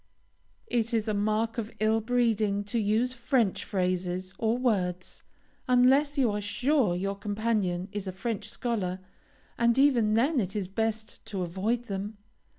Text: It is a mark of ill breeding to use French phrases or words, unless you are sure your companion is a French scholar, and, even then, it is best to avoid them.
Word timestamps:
It 0.65 0.95
is 0.95 1.07
a 1.07 1.13
mark 1.13 1.59
of 1.59 1.71
ill 1.79 2.01
breeding 2.01 2.63
to 2.63 2.79
use 2.79 3.13
French 3.13 3.63
phrases 3.63 4.33
or 4.39 4.57
words, 4.57 5.21
unless 5.67 6.17
you 6.17 6.31
are 6.31 6.41
sure 6.41 6.95
your 6.95 7.13
companion 7.15 7.87
is 7.91 8.07
a 8.07 8.11
French 8.11 8.49
scholar, 8.49 8.97
and, 9.59 9.77
even 9.77 10.15
then, 10.15 10.39
it 10.39 10.55
is 10.55 10.67
best 10.67 11.23
to 11.27 11.43
avoid 11.43 11.83
them. 11.83 12.17